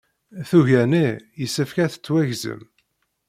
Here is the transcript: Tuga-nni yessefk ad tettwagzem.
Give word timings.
Tuga-nni 0.49 1.07
yessefk 1.39 1.77
ad 1.83 1.91
tettwagzem. 1.91 2.61